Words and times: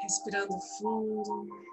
Respirando 0.00 0.58
fundo. 0.78 1.68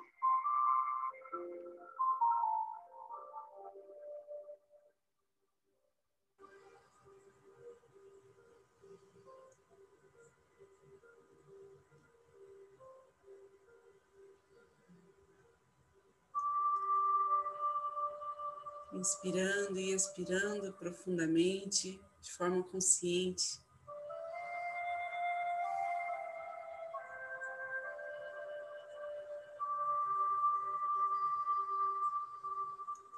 inspirando 19.05 19.77
e 19.77 19.93
expirando 19.93 20.73
profundamente, 20.73 21.99
de 22.21 22.31
forma 22.31 22.63
consciente. 22.63 23.64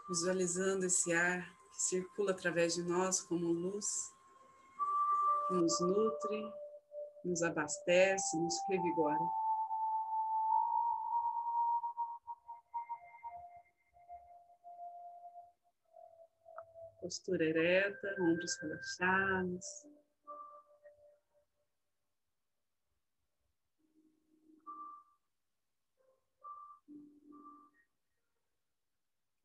Visualizando 0.10 0.86
esse 0.86 1.14
ar 1.14 1.44
que 1.72 1.82
circula 1.82 2.32
através 2.32 2.76
de 2.76 2.84
nós 2.84 3.22
como 3.22 3.52
luz, 3.52 3.86
que 5.48 5.54
nos 5.56 5.80
nutre, 5.82 6.54
nos 7.26 7.44
abastece, 7.44 8.38
nos 8.38 8.56
revigora. 8.70 9.20
postura 17.08 17.46
ereta, 17.46 18.16
ombros 18.20 18.58
relaxados. 18.62 19.66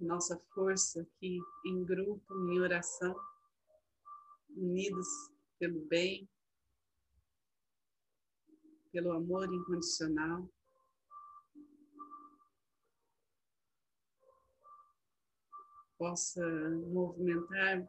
Nossa 0.03 0.37
força 0.53 1.01
aqui 1.01 1.39
em 1.65 1.85
grupo, 1.85 2.35
em 2.51 2.59
oração, 2.59 3.15
unidos 4.51 5.07
pelo 5.61 5.81
bem, 5.87 6.29
pelo 8.91 9.13
amor 9.13 9.53
incondicional. 9.55 10.49
possa 15.97 16.45
movimentar 16.89 17.89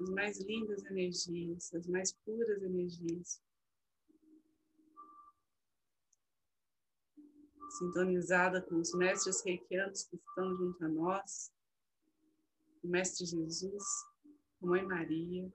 as 0.00 0.08
mais 0.08 0.40
lindas 0.40 0.82
energias, 0.86 1.70
as 1.74 1.86
mais 1.86 2.14
puras 2.24 2.62
energias. 2.62 3.42
Sintonizada 7.78 8.60
com 8.60 8.76
os 8.76 8.92
mestres 8.94 9.42
reikianos 9.42 10.04
que 10.04 10.16
estão 10.16 10.54
junto 10.56 10.84
a 10.84 10.88
nós, 10.88 11.50
o 12.82 12.88
Mestre 12.88 13.24
Jesus, 13.24 13.82
a 14.62 14.66
Mãe 14.66 14.84
Maria, 14.84 15.50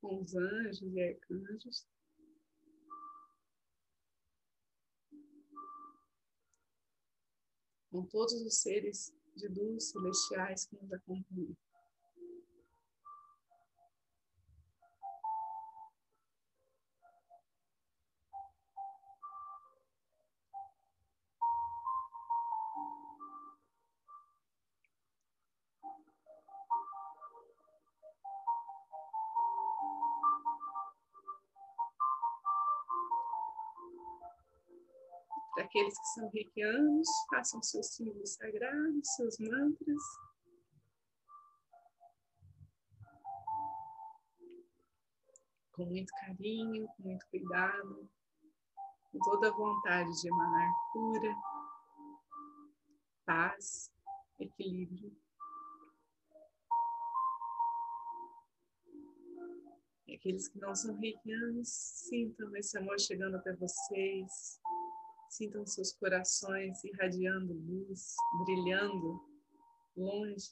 com 0.00 0.22
os 0.22 0.34
anjos 0.34 0.94
e 0.94 1.02
arcanjos. 1.02 1.86
com 7.90 8.04
todos 8.04 8.34
os 8.42 8.60
seres 8.60 9.12
de 9.34 9.48
luz 9.48 9.90
celestiais 9.90 10.66
que 10.66 10.76
nos 10.76 10.92
acompanham. 10.92 11.56
Aqueles 35.68 35.98
que 35.98 36.06
são 36.14 36.30
reikianos, 36.30 37.08
façam 37.30 37.62
seus 37.62 37.86
símbolos 37.88 38.34
sagrados, 38.34 39.14
seus 39.14 39.38
mantras. 39.38 40.02
Com 45.72 45.84
muito 45.84 46.12
carinho, 46.20 46.88
com 46.96 47.02
muito 47.02 47.26
cuidado, 47.28 48.10
com 49.12 49.18
toda 49.20 49.48
a 49.48 49.52
vontade 49.52 50.10
de 50.20 50.28
emanar 50.28 50.72
cura, 50.92 51.34
paz, 53.24 53.92
equilíbrio. 54.40 55.14
E 60.06 60.16
aqueles 60.16 60.48
que 60.48 60.58
não 60.58 60.74
são 60.74 60.98
reikianos, 60.98 61.68
sintam 61.68 62.56
esse 62.56 62.78
amor 62.78 62.98
chegando 62.98 63.36
até 63.36 63.54
vocês, 63.54 64.58
Sintam 65.28 65.66
seus 65.66 65.92
corações 65.92 66.82
irradiando 66.84 67.52
luz, 67.52 68.16
brilhando 68.44 69.20
longe, 69.96 70.50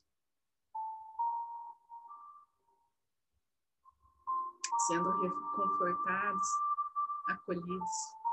sendo 4.87 5.11
reconfortados, 5.23 6.49
acolhidos. 7.29 8.26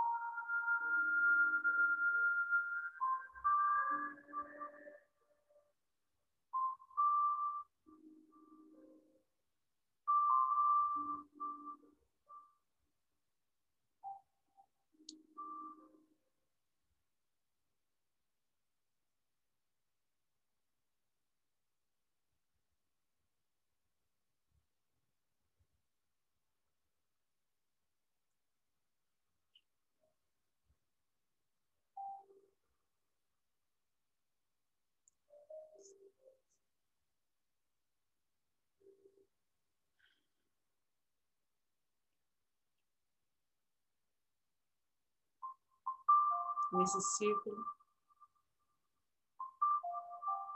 Nesse 46.73 46.99
círculo 47.17 47.63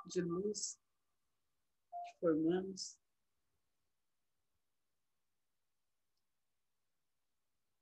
de 0.08 0.22
luz 0.22 0.80
que 1.92 2.20
formamos. 2.20 3.00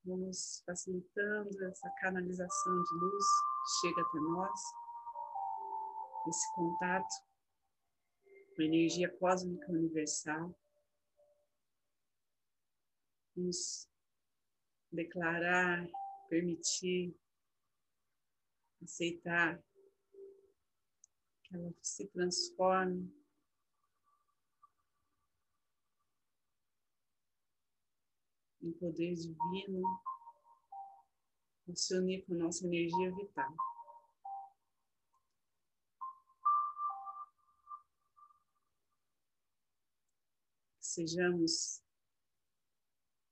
Vamos 0.04 0.62
facilitando 0.66 1.66
essa 1.66 1.90
canalização 2.02 2.84
de 2.84 2.94
luz 2.96 3.26
que 3.26 3.88
chega 3.88 4.02
até 4.02 4.20
nós, 4.20 4.62
esse 6.28 6.56
contato 6.56 7.16
com 8.56 8.62
a 8.62 8.66
energia 8.66 9.18
cósmica 9.18 9.72
universal. 9.72 10.54
Vamos 13.36 13.90
declarar, 14.92 15.88
permitir 16.30 17.18
aceitar 18.82 19.64
que 21.44 21.56
ela 21.56 21.74
se 21.82 22.08
transforme 22.08 23.14
em 28.62 28.72
poder 28.74 29.14
divino, 29.14 29.84
se 31.76 31.98
unir 31.98 32.26
com 32.26 32.34
nossa 32.34 32.66
energia 32.66 33.14
vital. 33.16 33.56
sejamos 40.96 41.84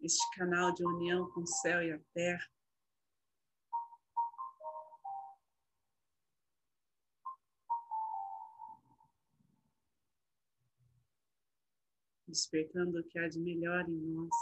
este 0.02 0.38
canal 0.38 0.74
de 0.74 0.86
união 0.86 1.32
com 1.32 1.42
o 1.42 1.48
céu 1.48 1.82
e 1.82 1.94
a 1.94 2.00
terra, 2.14 2.53
despertando 12.34 13.00
o 13.00 13.04
que 13.04 13.20
há 13.20 13.30
de 13.30 13.40
melhor 13.40 13.88
em 13.88 13.94
nós, 13.94 14.36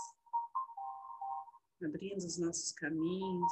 abrindo 1.84 2.20
os 2.20 2.40
nossos 2.40 2.72
caminhos, 2.72 3.52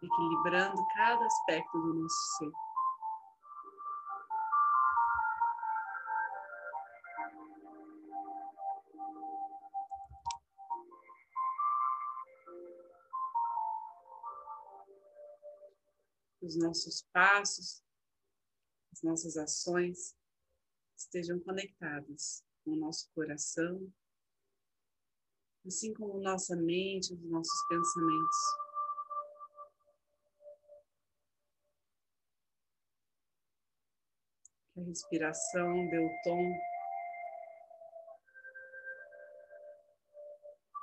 equilibrando 0.00 0.80
cada 0.94 1.26
aspecto 1.26 1.80
do 1.80 1.94
nosso 1.94 2.36
ser. 2.38 2.52
Os 16.40 16.56
nossos 16.56 17.02
passos, 17.12 17.82
as 18.92 19.02
nossas 19.02 19.36
ações 19.36 20.21
estejam 20.96 21.40
conectadas 21.40 22.44
com 22.64 22.72
o 22.72 22.76
nosso 22.76 23.10
coração, 23.14 23.92
assim 25.66 25.92
como 25.94 26.20
nossa 26.20 26.56
mente, 26.56 27.12
os 27.14 27.22
nossos 27.30 27.68
pensamentos. 27.68 28.36
Que 34.74 34.80
a 34.80 34.84
respiração 34.84 35.88
dê 35.90 35.98
o 35.98 36.10
tom 36.24 36.52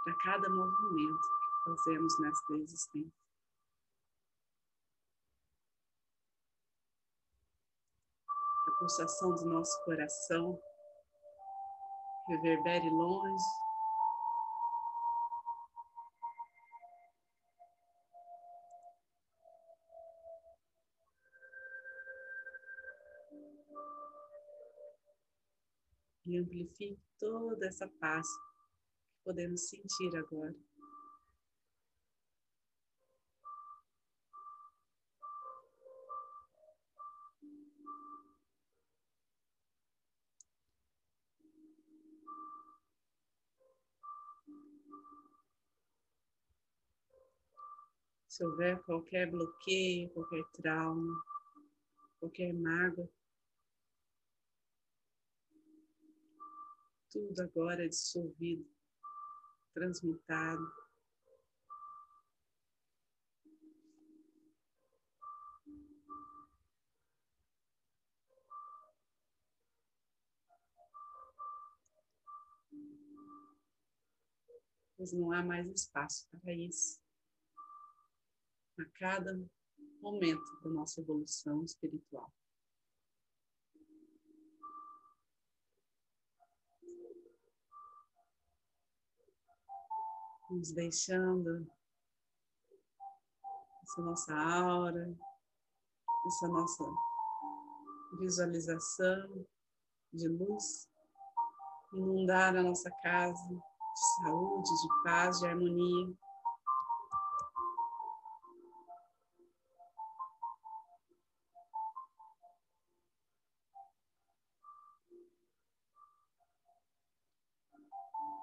para 0.04 0.16
cada 0.24 0.50
movimento 0.50 1.22
que 1.22 1.72
fazemos 1.72 2.20
nesta 2.22 2.54
existência. 2.54 3.29
A 8.70 8.80
pulsação 8.80 9.34
do 9.34 9.46
nosso 9.46 9.84
coração 9.84 10.62
reverbere 12.28 12.88
longe 12.90 13.44
e 26.28 26.38
amplifique 26.38 27.02
toda 27.18 27.66
essa 27.66 27.88
paz 28.00 28.28
que 28.28 29.24
podemos 29.24 29.68
sentir 29.68 30.16
agora. 30.16 30.69
Se 48.40 48.46
houver 48.46 48.82
qualquer 48.84 49.30
bloqueio, 49.30 50.10
qualquer 50.12 50.46
trauma, 50.54 51.22
qualquer 52.22 52.54
mágoa, 52.54 53.06
tudo 57.12 57.42
agora 57.42 57.84
é 57.84 57.90
dissolvido, 57.90 58.66
transmutado. 59.74 60.66
Pois 74.96 75.12
não 75.12 75.34
há 75.34 75.44
mais 75.44 75.68
espaço 75.68 76.26
para 76.42 76.54
isso. 76.54 77.02
A 78.80 78.86
cada 78.98 79.38
momento 80.02 80.62
da 80.64 80.70
nossa 80.70 81.02
evolução 81.02 81.64
espiritual. 81.64 82.32
nos 90.50 90.72
deixando 90.72 91.68
essa 93.84 94.02
nossa 94.02 94.34
aura, 94.34 95.16
essa 96.26 96.48
nossa 96.48 96.84
visualização 98.20 99.46
de 100.12 100.28
luz 100.28 100.90
inundar 101.94 102.56
a 102.56 102.64
nossa 102.64 102.90
casa 103.04 103.48
de 103.48 104.24
saúde, 104.24 104.70
de 104.70 105.04
paz, 105.04 105.40
de 105.40 105.48
harmonia. 105.48 106.18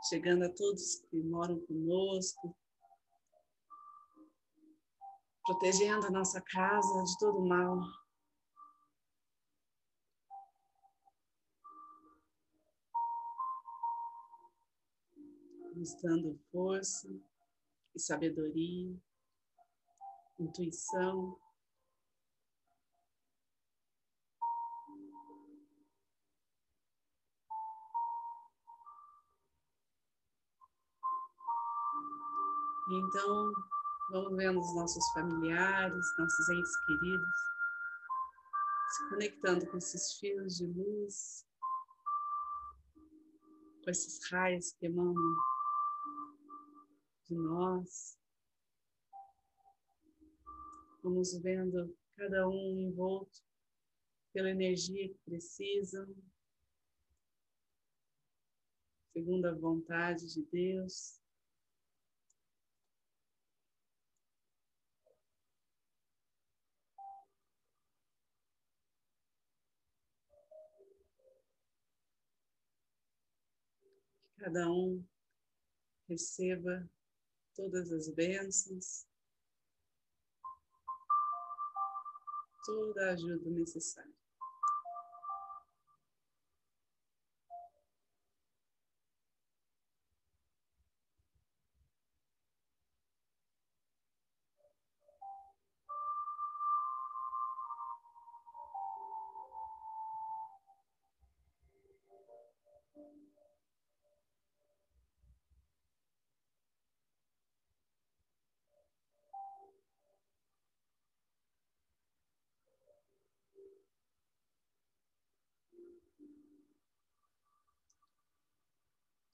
Chegando 0.09 0.45
a 0.45 0.49
todos 0.49 1.01
que 1.11 1.17
moram 1.17 1.59
conosco, 1.67 2.57
protegendo 5.45 6.07
a 6.07 6.11
nossa 6.11 6.41
casa 6.41 7.05
de 7.05 7.19
todo 7.19 7.45
mal. 7.45 7.81
Nos 15.75 15.95
dando 16.03 16.39
força 16.51 17.09
e 17.95 18.01
sabedoria, 18.01 18.97
intuição. 20.39 21.39
Então, 32.89 33.53
vamos 34.11 34.37
vendo 34.37 34.61
os 34.61 34.75
nossos 34.77 35.05
familiares, 35.13 36.07
nossos 36.19 36.49
entes 36.51 36.85
queridos, 36.87 37.35
se 38.95 39.09
conectando 39.09 39.67
com 39.69 39.77
esses 39.77 40.15
fios 40.21 40.57
de 40.57 40.67
luz, 40.69 41.45
com 43.83 43.91
esses 43.91 44.31
raios 44.31 44.71
que 44.73 44.87
emanam 44.87 45.37
de 47.25 47.35
nós. 47.35 48.17
Vamos 51.03 51.37
vendo 51.43 51.93
cada 52.17 52.49
um 52.49 52.79
envolto 52.79 53.43
pela 54.33 54.51
energia 54.51 55.09
que 55.09 55.19
precisam, 55.25 56.07
segundo 59.13 59.47
a 59.47 59.55
vontade 59.55 60.33
de 60.33 60.45
Deus. 60.53 61.26
Cada 74.39 74.71
um 74.71 75.05
receba 76.09 76.89
todas 77.55 77.91
as 77.91 78.09
bênçãos, 78.09 79.07
toda 82.65 83.07
a 83.07 83.13
ajuda 83.13 83.51
necessária. 83.51 84.26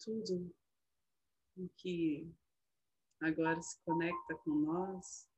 Tudo 0.04 0.54
o 1.56 1.68
que 1.76 2.28
agora 3.20 3.60
se 3.62 3.78
conecta 3.84 4.34
com 4.44 4.50
nós, 4.50 5.28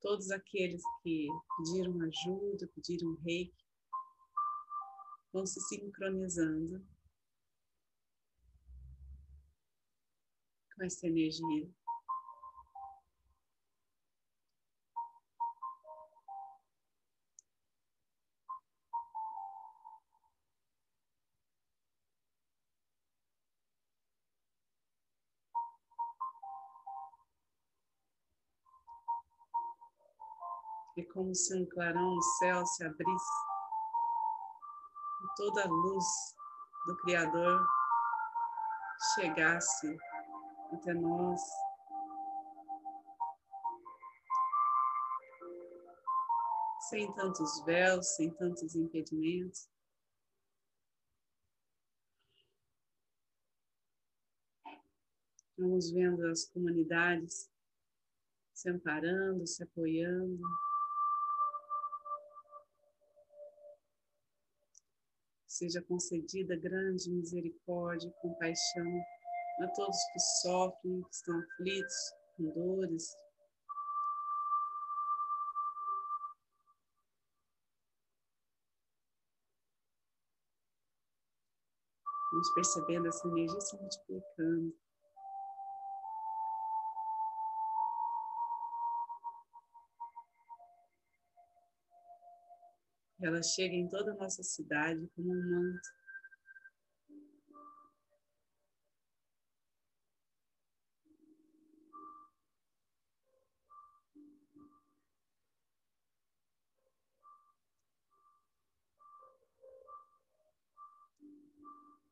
todos 0.00 0.30
aqueles 0.30 0.82
que 1.02 1.28
pediram 1.56 2.00
ajuda, 2.02 2.68
pediram 2.74 3.14
reiki, 3.24 3.64
vão 5.32 5.46
se 5.46 5.60
sincronizando 5.60 6.86
com 10.74 10.84
essa 10.84 11.06
energia. 11.06 11.68
Como 31.18 31.34
se 31.34 31.52
um 31.52 31.66
clarão 31.66 32.14
no 32.14 32.22
céu 32.22 32.64
se 32.64 32.84
abrisse 32.84 33.32
e 35.20 35.34
toda 35.36 35.64
a 35.64 35.66
luz 35.66 36.04
do 36.86 36.96
Criador 36.98 37.66
chegasse 39.16 39.96
até 40.72 40.94
nós. 40.94 41.40
Sem 46.88 47.12
tantos 47.14 47.64
véus, 47.64 48.14
sem 48.14 48.32
tantos 48.34 48.76
impedimentos. 48.76 49.68
Vamos 55.58 55.90
vendo 55.90 56.28
as 56.28 56.44
comunidades 56.44 57.50
se 58.54 58.70
amparando, 58.70 59.44
se 59.48 59.64
apoiando. 59.64 60.40
Seja 65.58 65.82
concedida 65.82 66.56
grande 66.56 67.10
misericórdia 67.10 68.08
e 68.08 68.22
compaixão 68.22 68.86
a 69.60 69.66
todos 69.74 69.96
que 70.12 70.20
sofrem, 70.42 71.02
que 71.02 71.10
estão 71.10 71.36
aflitos, 71.36 72.12
com 72.36 72.44
dores. 72.54 73.16
Vamos 82.30 82.54
percebendo 82.54 83.08
essa 83.08 83.26
energia 83.26 83.60
se 83.60 83.76
multiplicando. 83.76 84.87
Ela 93.20 93.42
chega 93.42 93.74
em 93.74 93.88
toda 93.88 94.12
a 94.12 94.14
nossa 94.14 94.42
cidade 94.42 95.08
como 95.14 95.32
um 95.32 95.50
manto. 95.50 95.88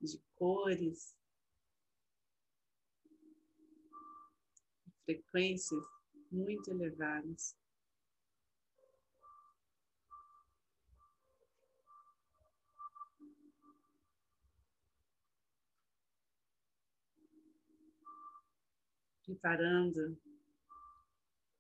de 0.07 0.23
cores, 0.37 1.17
frequências 5.05 5.83
muito 6.31 6.71
elevadas. 6.71 7.57
Preparando 19.27 20.17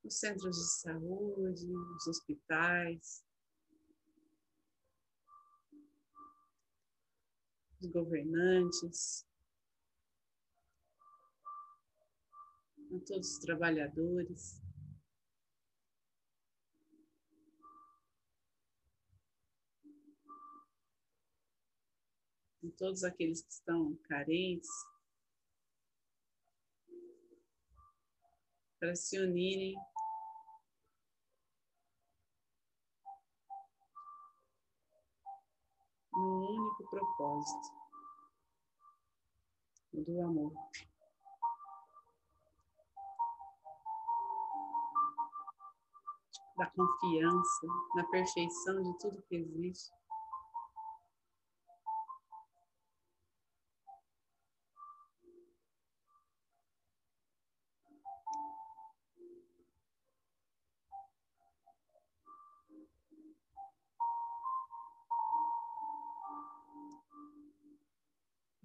os 0.04 0.14
centros 0.14 0.56
de 0.56 0.80
saúde, 0.80 1.66
os 1.96 2.06
hospitais, 2.06 3.24
os 7.80 7.90
governantes, 7.90 9.26
a 12.94 12.98
todos 13.00 13.32
os 13.32 13.38
trabalhadores. 13.40 14.62
Todos 22.78 23.04
aqueles 23.04 23.40
que 23.40 23.52
estão 23.52 23.96
carentes, 24.08 24.68
para 28.78 28.94
se 28.94 29.18
unirem 29.18 29.74
num 36.12 36.46
único 36.46 36.90
propósito, 36.90 37.76
do 39.92 40.22
amor. 40.22 40.52
Da 46.56 46.66
confiança 46.70 47.66
na 47.94 48.04
perfeição 48.04 48.82
de 48.82 48.98
tudo 48.98 49.22
que 49.28 49.36
existe. 49.36 49.92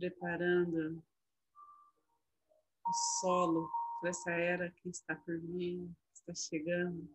Preparando 0.02 1.04
o 2.84 2.94
solo 3.22 3.70
para 4.00 4.10
essa 4.10 4.32
era 4.32 4.72
que 4.72 4.90
está 4.90 5.16
por 5.16 5.40
vir, 5.40 5.88
está 6.12 6.34
chegando. 6.34 7.08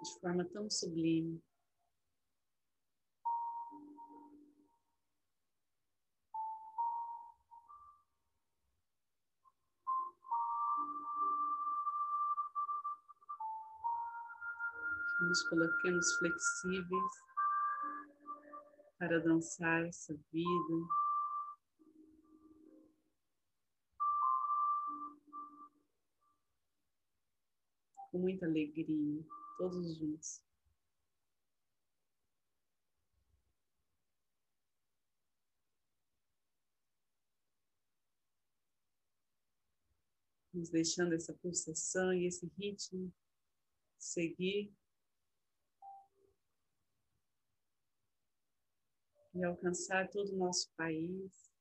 De 0.00 0.20
forma 0.20 0.44
tão 0.44 0.70
sublime. 0.70 1.42
nos 15.20 15.48
coloquemos 15.48 16.16
flexíveis 16.18 17.33
para 18.98 19.18
dançar 19.20 19.84
essa 19.86 20.14
vida. 20.32 20.88
Com 28.10 28.18
muita 28.18 28.46
alegria, 28.46 29.24
todos 29.58 29.96
juntos. 29.96 30.42
Nos 40.52 40.70
deixando 40.70 41.14
essa 41.14 41.34
pulsação 41.34 42.12
e 42.14 42.26
esse 42.26 42.46
ritmo 42.56 43.12
seguir 43.98 44.72
e 49.34 49.44
alcançar 49.44 50.08
todo 50.10 50.32
o 50.32 50.38
nosso 50.38 50.70
país. 50.76 51.52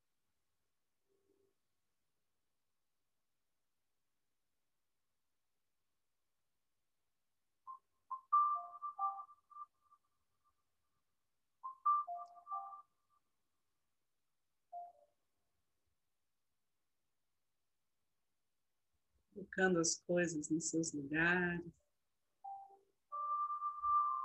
colocando 19.34 19.80
as 19.80 20.00
coisas 20.08 20.50
nos 20.50 20.70
seus 20.70 20.94
lugares, 20.94 21.72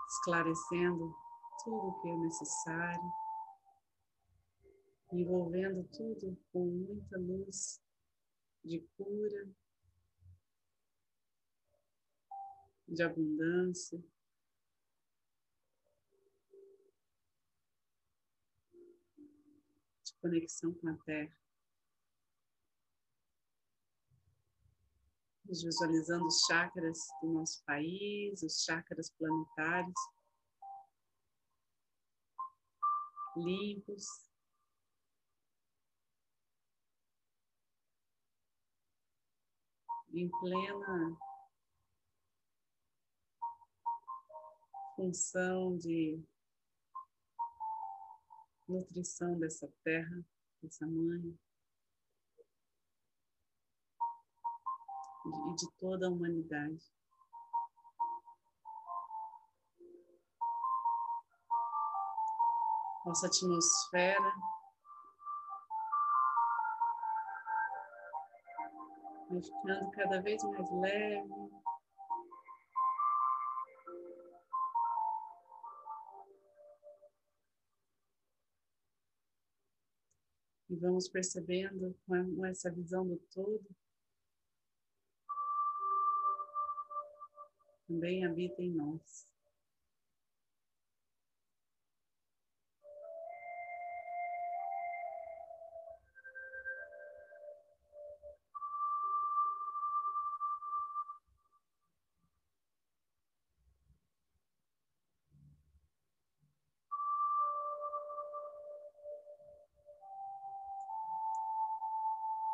esclarecendo 0.08 1.14
tudo 1.64 1.88
o 1.88 2.00
que 2.00 2.08
é 2.08 2.16
necessário 2.16 3.27
envolvendo 5.12 5.84
tudo 5.88 6.36
com 6.52 6.66
muita 6.66 7.18
luz 7.18 7.80
de 8.64 8.80
cura, 8.96 9.48
de 12.86 13.02
abundância. 13.02 14.02
de 20.04 20.14
Conexão 20.20 20.74
com 20.74 20.88
a 20.88 20.96
Terra. 21.04 21.38
Visualizando 25.44 26.26
os 26.26 26.40
chakras 26.46 26.98
do 27.22 27.32
nosso 27.32 27.64
país, 27.64 28.42
os 28.42 28.64
chakras 28.64 29.10
planetários, 29.10 29.94
limpos, 33.36 34.27
em 40.18 40.28
plena 40.28 41.16
função 44.96 45.78
de 45.78 46.20
nutrição 48.68 49.38
dessa 49.38 49.72
terra, 49.84 50.24
dessa 50.60 50.84
mãe 50.86 51.38
e 55.24 55.54
de 55.54 55.70
toda 55.78 56.08
a 56.08 56.10
humanidade. 56.10 56.84
Nossa 63.06 63.28
atmosfera 63.28 64.34
vai 69.28 69.42
ficando 69.42 69.90
cada 69.90 70.20
vez 70.22 70.42
mais 70.42 70.70
leve. 70.70 71.28
E 80.70 80.76
vamos 80.76 81.08
percebendo 81.08 81.96
com 82.06 82.44
essa 82.44 82.70
visão 82.70 83.06
do 83.06 83.16
todo. 83.32 83.66
Também 87.86 88.24
habita 88.24 88.62
em 88.62 88.72
nós. 88.74 89.37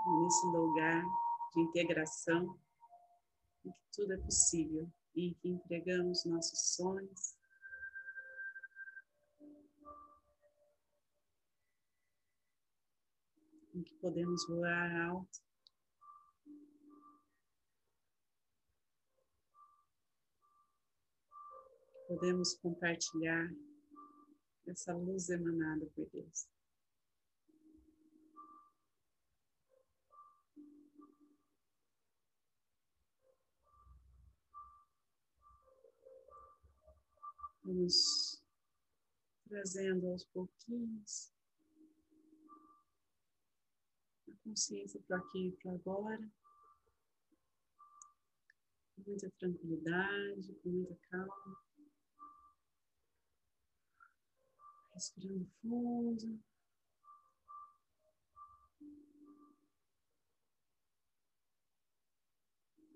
Nesse 0.06 0.46
lugar 0.46 1.04
de 1.54 1.60
integração, 1.60 2.58
em 3.64 3.70
que 3.70 3.80
tudo 3.92 4.12
é 4.12 4.18
possível 4.18 4.90
e 5.14 5.28
em 5.28 5.34
que 5.34 5.48
entregamos 5.48 6.24
nossos 6.24 6.74
sonhos. 6.74 7.36
Em 13.74 13.82
que 13.82 13.94
podemos 13.96 14.46
voar 14.46 14.94
alto. 15.08 15.42
Podemos 22.06 22.54
compartilhar 22.54 23.50
essa 24.66 24.94
luz 24.94 25.28
emanada 25.30 25.86
por 25.94 26.08
Deus. 26.10 26.53
Vamos 37.64 38.44
trazendo 39.48 40.08
aos 40.08 40.26
pouquinhos 40.26 41.32
a 44.28 44.32
consciência 44.44 45.00
para 45.08 45.16
aqui 45.16 45.48
e 45.48 45.52
para 45.52 45.72
agora, 45.72 46.30
com 48.94 49.02
muita 49.06 49.30
tranquilidade, 49.38 50.54
com 50.62 50.68
muita 50.68 50.94
calma. 51.08 51.64
Respirando 54.92 55.46
fundo. 55.62 56.42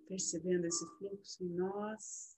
Percebendo 0.06 0.66
esse 0.66 0.86
fluxo 0.98 1.42
em 1.42 1.54
nós. 1.54 2.37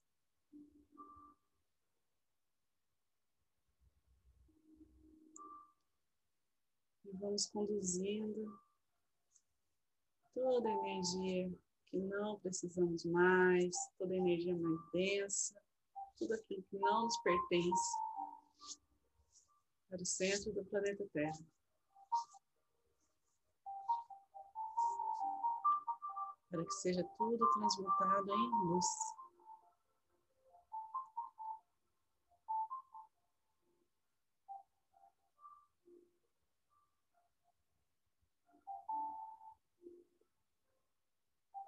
E 7.13 7.17
vamos 7.17 7.47
conduzindo 7.47 8.59
toda 10.35 10.69
a 10.69 10.73
energia 10.73 11.53
que 11.87 11.99
não 11.99 12.39
precisamos 12.39 13.05
mais, 13.05 13.77
toda 13.99 14.15
a 14.15 14.17
energia 14.17 14.57
mais 14.57 14.81
densa, 14.93 15.61
tudo 16.17 16.35
aquilo 16.35 16.63
que 16.71 16.79
não 16.79 17.05
nos 17.05 17.17
pertence 17.19 17.97
para 19.89 20.01
o 20.01 20.07
centro 20.07 20.53
do 20.53 20.65
planeta 20.67 21.05
Terra. 21.13 21.45
Para 26.49 26.65
que 26.65 26.75
seja 26.75 27.05
tudo 27.19 27.51
transmutado 27.53 28.31
em 28.31 28.51
luz. 28.67 28.87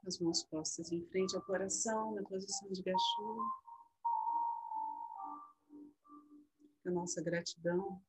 As 0.06 0.18
mãos 0.18 0.42
postas 0.44 0.90
em 0.90 1.04
frente 1.06 1.36
ao 1.36 1.42
coração, 1.42 2.14
na 2.14 2.22
posição 2.24 2.70
de 2.72 2.82
gachô. 2.82 3.40
A 6.86 6.90
nossa 6.90 7.22
gratidão 7.22 8.02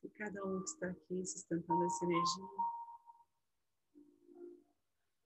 por 0.00 0.10
cada 0.12 0.44
um 0.44 0.62
que 0.62 0.70
está 0.70 0.88
aqui 0.88 1.26
sustentando 1.26 1.84
essa 1.84 2.04
energia. 2.04 2.44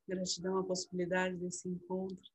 Gratidão 0.08 0.58
à 0.58 0.64
possibilidade 0.64 1.36
desse 1.36 1.68
encontro. 1.68 2.32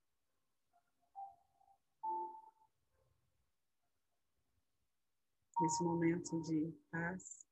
Nesse 5.59 5.83
momento 5.83 6.41
de 6.43 6.71
paz. 6.91 7.45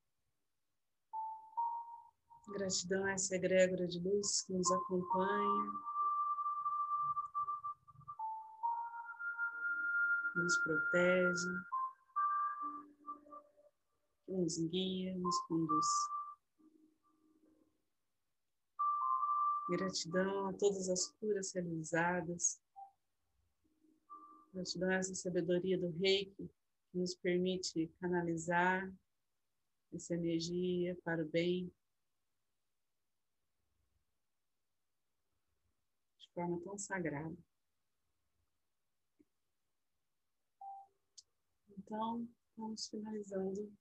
Gratidão 2.47 3.03
a 3.05 3.11
essa 3.11 3.35
egrégora 3.35 3.87
de 3.87 3.99
luz 3.99 4.43
que 4.43 4.53
nos 4.53 4.71
acompanha, 4.71 5.71
nos 10.35 10.57
protege, 10.57 11.49
que 14.25 14.31
nos 14.33 14.57
guia, 14.69 15.15
nos 15.17 15.39
conduz. 15.47 15.87
Gratidão 19.69 20.49
a 20.49 20.53
todas 20.53 20.89
as 20.89 21.07
curas 21.13 21.53
realizadas. 21.53 22.61
Gratidão 24.53 24.89
a 24.89 24.95
essa 24.95 25.15
sabedoria 25.15 25.77
do 25.77 25.89
reiki 25.97 26.49
que 26.91 26.97
nos 26.97 27.15
permite 27.15 27.87
canalizar 27.99 28.91
essa 29.93 30.13
energia 30.13 30.95
para 31.03 31.23
o 31.23 31.29
bem. 31.29 31.73
De 36.19 36.29
forma 36.33 36.59
tão 36.61 36.77
sagrada. 36.77 37.35
Então, 41.85 42.27
vamos 42.57 42.87
finalizando, 42.87 43.71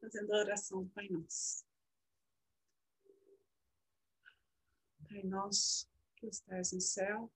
fazendo 0.00 0.32
a 0.32 0.38
oração 0.38 0.82
do 0.82 0.90
Pai 0.90 1.08
Nosso. 1.08 1.64
Pai 5.08 5.22
Nosso, 5.22 5.88
que 6.16 6.26
estás 6.26 6.72
no 6.72 6.80
céu, 6.80 7.32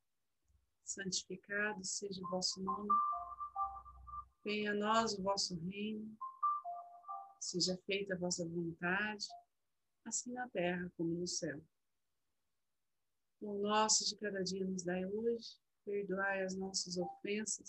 santificado 0.82 1.84
seja 1.84 2.20
o 2.20 2.28
vosso 2.30 2.60
nome. 2.60 2.90
Venha 4.44 4.72
a 4.72 4.74
nós 4.74 5.16
o 5.16 5.22
vosso 5.22 5.54
reino, 5.68 6.18
seja 7.38 7.78
feita 7.86 8.14
a 8.14 8.18
vossa 8.18 8.44
vontade, 8.44 9.28
assim 10.04 10.32
na 10.32 10.48
terra 10.48 10.92
como 10.96 11.14
no 11.14 11.28
céu. 11.28 11.62
O 13.40 13.56
nosso 13.58 14.04
de 14.04 14.16
cada 14.16 14.42
dia 14.42 14.66
nos 14.66 14.82
dai 14.82 15.06
hoje, 15.06 15.60
perdoai 15.84 16.42
as 16.42 16.56
nossas 16.56 16.96
ofensas, 16.96 17.68